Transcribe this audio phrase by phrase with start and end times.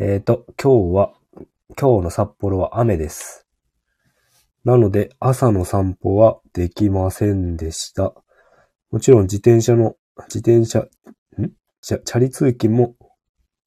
[0.00, 1.12] えっ、と、今日は、
[1.76, 3.48] 今日の札幌は雨です。
[4.62, 8.14] なので、朝の散歩はできませんでした。
[8.92, 9.96] もちろん自転車の、
[10.32, 10.88] 自転車、ん？
[11.80, 12.94] チャチャリ通勤も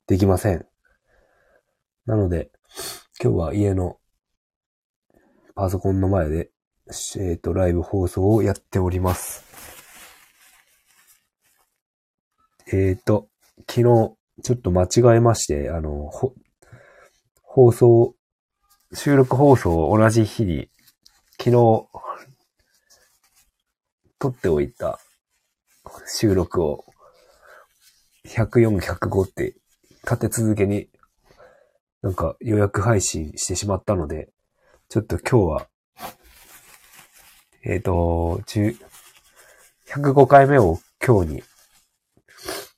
[0.08, 0.66] できません。
[2.06, 2.50] なので、
[3.22, 3.98] 今日は家の
[5.54, 6.50] パソコンの前で、
[7.20, 9.44] えっ、と、ライブ放送をやっております。
[12.72, 13.28] えっ、と、
[13.70, 16.10] 昨日、ちょっと間違えまして、あの、
[17.42, 18.16] 放送、
[18.94, 20.70] 収録放送を同じ日に、
[21.38, 21.52] 昨日、
[24.20, 25.00] 撮っておいた
[26.08, 26.86] 収録を、
[28.28, 29.56] 104、105って
[30.04, 30.90] 立て続けに、
[32.02, 34.30] なんか予約配信してしまったので、
[34.90, 35.68] ちょっと今日は、
[37.64, 38.76] えっ、と、10
[39.94, 41.44] 105回目を今日に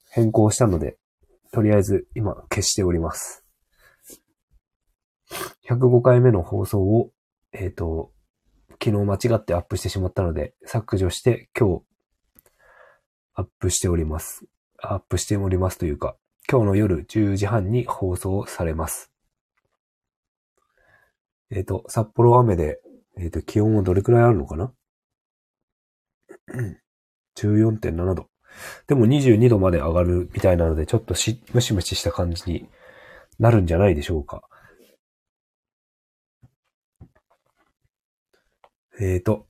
[0.09, 0.97] 変更したので、
[1.53, 3.45] とりあえず今消しております。
[5.69, 7.11] 105回目の放送を、
[7.51, 8.11] えっ、と、
[8.83, 11.83] 昨日間違ってアップしてしまったので、削除して今日
[13.35, 14.45] アップしております。
[14.79, 16.17] アップしておりますというか、
[16.49, 19.11] 今日の夜10時半に放送されます。
[21.51, 22.79] えっ、と、札幌雨で、
[23.15, 24.73] えっ、と、気温はどれくらいあるのかな
[27.35, 28.32] ?14.7 度。
[28.87, 32.67] でも22度まで上がるみたいなので、ちょっとし、ムシムシした感じに
[33.39, 34.43] なるんじゃないでしょうか。
[38.99, 39.47] えーと、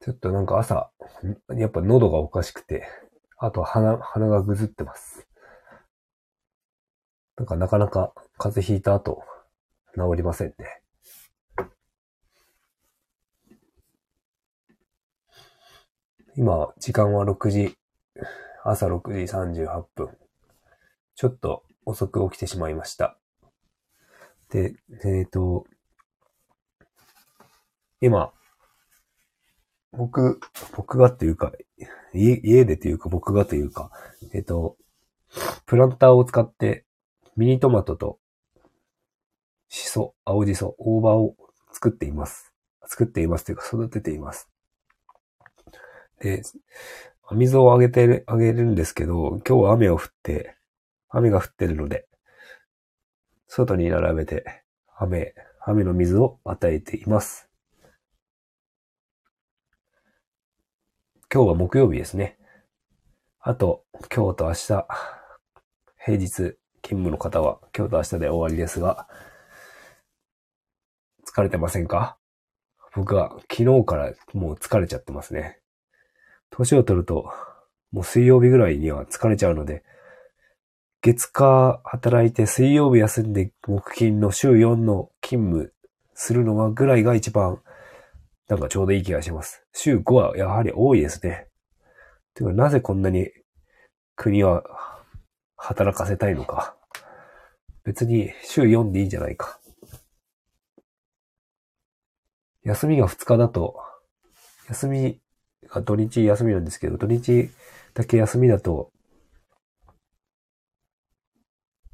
[0.00, 0.90] ちょっとなんか朝、
[1.56, 2.86] やっぱ喉がおかしくて、
[3.38, 5.26] あと鼻、鼻がぐずってます。
[7.36, 9.22] なんかなかなか風邪ひいた後、
[9.94, 10.85] 治りませんね。
[16.38, 17.78] 今、時間は6時、
[18.62, 20.10] 朝6時38分。
[21.14, 23.16] ちょっと遅く起きてしまいました。
[24.50, 25.64] で、えっ、と、
[28.02, 28.34] 今、
[29.92, 30.38] 僕、
[30.76, 31.52] 僕がっていうか、
[32.12, 33.90] 家、でというか僕がというか、
[34.34, 34.76] えっ、と、
[35.64, 36.84] プランターを使って
[37.34, 38.18] ミニトマトと
[39.68, 41.34] シソ、青じそ、大葉を
[41.72, 42.52] 作っています。
[42.86, 44.50] 作っていますというか育てています。
[46.20, 46.42] で、
[47.32, 50.56] 水をあげて、あげるんですけど、今日は雨を降って、
[51.08, 52.06] 雨が降ってるので、
[53.48, 54.62] 外に並べて、
[54.96, 57.48] 雨、雨の水を与えています。
[61.32, 62.38] 今日は木曜日ですね。
[63.40, 63.84] あと、
[64.14, 64.86] 今日と明日、
[65.98, 69.08] 平日勤務の方は今日と明日で終わりですが、
[71.26, 72.16] 疲れてませんか？
[72.94, 75.60] 僕は昨日からもう疲れちゃってますね。
[76.58, 77.30] 年を取ると、
[77.92, 79.84] もう水曜日ぐらいには疲れちゃうので、
[81.02, 85.72] 月火働いて水曜日休んで木金の週4の勤務
[86.14, 87.60] するのはぐらいが一番
[88.48, 89.64] なんかちょうどいい気がします。
[89.72, 91.48] 週5はやはり多いですね。
[92.34, 93.30] てか、なぜこんなに
[94.14, 94.64] 国は
[95.56, 96.76] 働かせたいのか。
[97.84, 99.60] 別に週4でいいんじゃないか。
[102.64, 103.76] 休みが2日だと、
[104.68, 105.20] 休み
[105.84, 107.50] 土日休みなんですけど、土日
[107.94, 108.90] だけ休みだと、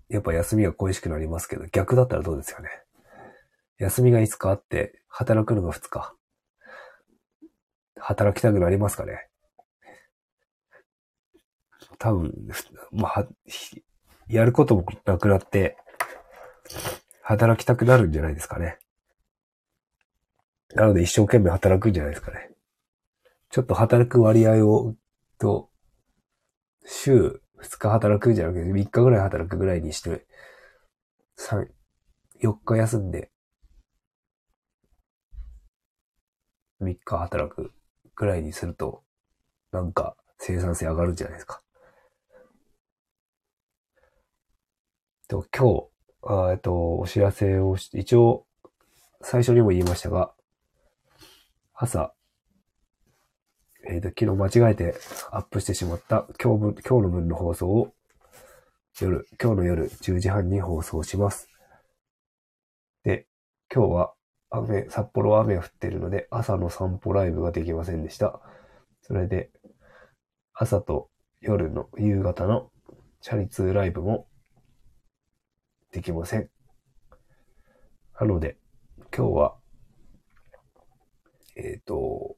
[0.09, 2.69] やっぱ休みが恋しくなりますけど、逆だったらどうですかね。
[3.78, 6.15] 休みが5日あって、働くのが2日。
[7.97, 9.28] 働きたくなりますかね。
[11.99, 12.33] 多分、
[12.91, 13.27] まあ、
[14.28, 15.77] やることもなくなって、
[17.22, 18.78] 働きたくなるんじゃないですかね。
[20.75, 22.51] なので一生懸命働くんじゃないですかね。
[23.52, 24.94] ちょっと働く割合を、
[25.38, 25.68] と、
[26.86, 30.26] 週2日働くじゃなくて3日ぐらい働くぐらいにして、
[31.36, 31.66] 3、
[32.41, 33.30] 4日休んで、
[36.80, 37.72] 3日働く
[38.16, 39.04] ぐらいにすると、
[39.70, 41.60] なんか生産性上がるんじゃないですか。
[45.28, 45.91] と、今
[46.41, 48.47] 日、えっと、お知らせをし、一応、
[49.21, 50.32] 最初にも言いましたが、
[51.74, 52.15] 朝、
[53.84, 54.94] えっ、と、昨日間違えて
[55.30, 57.92] アップしてしまった今日分、今日の分の放送を
[59.00, 61.48] 夜、今日の夜10時半に放送します。
[63.02, 63.26] で、
[63.74, 64.14] 今日は
[64.50, 68.40] 雨、札幌は雨が降ってるので朝の散歩ライブができませんでした。
[69.00, 69.50] それで、
[70.54, 72.70] 朝と夜の夕方の
[73.20, 74.28] チャリ通ライブも
[75.90, 76.48] できません。
[78.20, 78.56] なので、
[79.16, 79.56] 今日は、
[81.56, 82.36] えっ、と、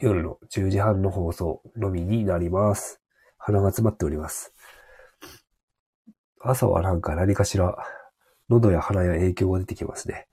[0.00, 3.00] 夜の10時半の放送のみになります。
[3.38, 4.52] 鼻が詰まっております。
[6.40, 7.76] 朝はなんか何かしら、
[8.48, 10.26] 喉や鼻や影響が出てきますね。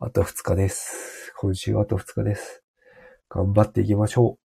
[0.00, 1.32] あと2日です。
[1.38, 2.64] 今週あと2日です。
[3.28, 4.38] 頑張っていきましょ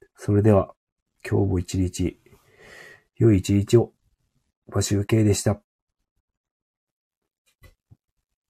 [0.00, 0.06] う。
[0.14, 0.72] それでは、
[1.28, 2.20] 今日も一日、
[3.16, 3.92] 良い一日を。
[4.68, 5.60] マシュウケイでした。